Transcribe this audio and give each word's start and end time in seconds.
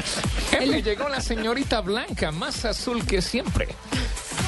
Jefe, 0.50 0.82
llegó 0.82 1.08
la 1.08 1.20
señorita 1.20 1.80
Blanca, 1.80 2.30
más 2.30 2.64
azul 2.64 3.04
que 3.06 3.22
siempre. 3.22 3.68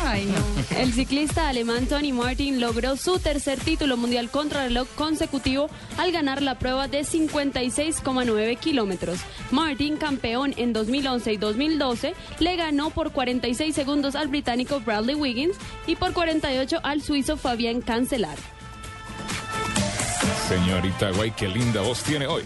Ay, 0.05 0.27
no. 0.27 0.79
El 0.79 0.93
ciclista 0.93 1.49
alemán 1.49 1.87
Tony 1.87 2.13
Martin 2.13 2.61
logró 2.61 2.97
su 2.97 3.19
tercer 3.21 3.61
título 3.61 3.97
mundial 3.97 4.31
contrarreloj 4.31 4.89
consecutivo 4.97 5.69
al 5.97 6.11
ganar 6.11 6.43
la 6.43 6.59
prueba 6.59 6.89
de 6.89 7.03
56,9 7.03 8.59
kilómetros. 8.59 9.21
Martin, 9.53 9.97
campeón 9.97 10.55
en 10.57 10.73
2011 10.73 11.33
y 11.33 11.37
2012, 11.37 12.15
le 12.41 12.57
ganó 12.57 12.91
por 12.91 13.13
46 13.13 13.75
segundos 13.75 14.17
al 14.17 14.29
británico 14.29 14.81
Bradley 14.81 15.15
Wiggins 15.15 15.57
y 15.87 15.95
por 15.95 16.13
48 16.13 16.81
al 16.83 17.03
suizo 17.03 17.37
Fabián 17.37 17.81
Cancelar. 17.81 18.39
Señorita 20.49 21.11
Guay, 21.11 21.31
qué 21.31 21.49
linda 21.49 21.81
voz 21.81 22.03
tiene 22.03 22.27
hoy. 22.27 22.43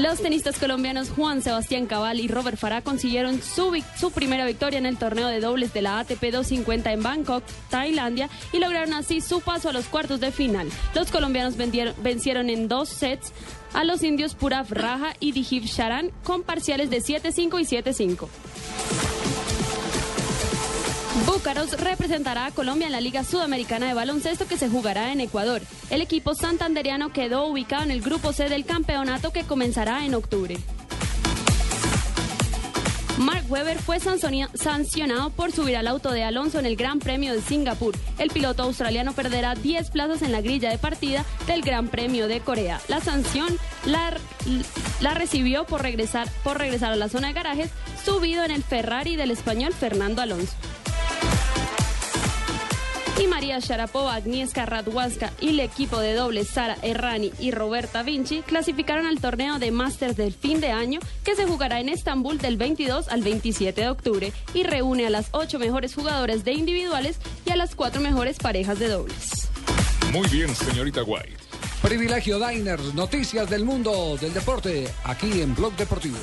Los 0.00 0.20
tenistas 0.20 0.58
colombianos 0.58 1.08
Juan 1.08 1.40
Sebastián 1.40 1.86
Cabal 1.86 2.20
y 2.20 2.28
Robert 2.28 2.58
Farah 2.58 2.82
consiguieron 2.82 3.40
su, 3.40 3.72
primera 4.14 4.44
victoria 4.44 4.78
en 4.78 4.84
el 4.84 4.98
torneo 4.98 5.28
de 5.28 5.40
dobles 5.40 5.72
de 5.72 5.80
la 5.80 6.00
ATP 6.00 6.20
250 6.20 6.92
en 6.92 7.02
Bangkok, 7.02 7.42
Tailandia, 7.70 8.28
y 8.52 8.58
lograron 8.58 8.92
así 8.92 9.22
su 9.22 9.40
paso 9.40 9.70
a 9.70 9.72
los 9.72 9.86
cuartos 9.86 10.20
de 10.20 10.32
final. 10.32 10.68
Los 10.94 11.10
colombianos 11.10 11.56
vencieron 11.56 12.50
en 12.50 12.68
dos 12.68 12.90
sets 12.90 13.32
a 13.72 13.84
los 13.84 14.02
indios 14.02 14.34
Purav 14.34 14.66
Raja 14.70 15.14
y 15.18 15.32
Dijiv 15.32 15.64
Sharan 15.64 16.10
con 16.24 16.42
parciales 16.42 16.90
de 16.90 16.98
7-5 16.98 17.60
y 17.60 17.64
7-5. 17.64 18.28
Búcaros 21.24 21.72
representará 21.80 22.46
a 22.46 22.50
Colombia 22.50 22.86
en 22.86 22.92
la 22.92 23.00
Liga 23.00 23.24
Sudamericana 23.24 23.86
de 23.86 23.94
Baloncesto 23.94 24.46
que 24.46 24.58
se 24.58 24.68
jugará 24.68 25.12
en 25.12 25.20
Ecuador. 25.20 25.62
El 25.88 26.02
equipo 26.02 26.34
santanderiano 26.34 27.12
quedó 27.12 27.46
ubicado 27.46 27.84
en 27.84 27.90
el 27.90 28.02
grupo 28.02 28.32
C 28.32 28.48
del 28.48 28.66
campeonato 28.66 29.32
que 29.32 29.44
comenzará 29.44 30.04
en 30.04 30.14
octubre. 30.14 30.58
Mark 33.18 33.44
Webber 33.48 33.78
fue 33.78 33.98
sancionado 33.98 35.30
por 35.30 35.50
subir 35.50 35.76
al 35.76 35.86
auto 35.86 36.10
de 36.10 36.22
Alonso 36.22 36.58
en 36.58 36.66
el 36.66 36.76
Gran 36.76 36.98
Premio 36.98 37.32
de 37.32 37.40
Singapur. 37.40 37.94
El 38.18 38.28
piloto 38.28 38.64
australiano 38.64 39.14
perderá 39.14 39.54
10 39.54 39.90
plazas 39.90 40.20
en 40.20 40.32
la 40.32 40.42
grilla 40.42 40.68
de 40.70 40.76
partida 40.76 41.24
del 41.46 41.62
Gran 41.62 41.88
Premio 41.88 42.28
de 42.28 42.40
Corea. 42.40 42.78
La 42.88 43.00
sanción 43.00 43.56
la, 43.86 44.18
la 45.00 45.14
recibió 45.14 45.64
por 45.64 45.80
regresar, 45.80 46.28
por 46.44 46.58
regresar 46.58 46.92
a 46.92 46.96
la 46.96 47.08
zona 47.08 47.28
de 47.28 47.32
garajes 47.32 47.70
subido 48.04 48.44
en 48.44 48.50
el 48.50 48.62
Ferrari 48.62 49.16
del 49.16 49.30
español 49.30 49.72
Fernando 49.72 50.20
Alonso. 50.20 50.52
Y 53.18 53.26
María 53.28 53.58
Sharapova, 53.60 54.14
Agnieszka 54.14 54.66
Radwanska 54.66 55.32
y 55.40 55.48
el 55.48 55.60
equipo 55.60 56.00
de 56.00 56.12
dobles 56.12 56.48
Sara 56.48 56.76
Errani 56.82 57.32
y 57.38 57.50
Roberta 57.50 58.02
Vinci 58.02 58.42
clasificaron 58.42 59.06
al 59.06 59.20
torneo 59.20 59.58
de 59.58 59.70
Masters 59.70 60.16
del 60.16 60.34
fin 60.34 60.60
de 60.60 60.70
año 60.70 61.00
que 61.24 61.34
se 61.34 61.46
jugará 61.46 61.80
en 61.80 61.88
Estambul 61.88 62.36
del 62.38 62.58
22 62.58 63.08
al 63.08 63.22
27 63.22 63.80
de 63.80 63.88
octubre 63.88 64.32
y 64.52 64.64
reúne 64.64 65.06
a 65.06 65.10
las 65.10 65.28
ocho 65.32 65.58
mejores 65.58 65.94
jugadoras 65.94 66.44
de 66.44 66.52
individuales 66.52 67.18
y 67.46 67.50
a 67.50 67.56
las 67.56 67.74
cuatro 67.74 68.02
mejores 68.02 68.38
parejas 68.38 68.78
de 68.78 68.88
dobles. 68.88 69.48
Muy 70.12 70.28
bien, 70.28 70.54
señorita 70.54 71.00
Guay. 71.00 71.34
Privilegio 71.80 72.38
Diners, 72.38 72.94
noticias 72.94 73.48
del 73.48 73.64
mundo 73.64 74.16
del 74.20 74.34
deporte, 74.34 74.88
aquí 75.04 75.40
en 75.40 75.54
Blog 75.54 75.74
Deportivo. 75.76 76.16